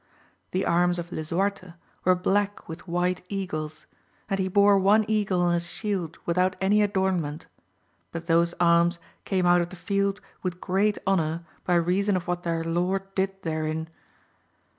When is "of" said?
0.97-1.11, 9.61-9.69, 12.17-12.25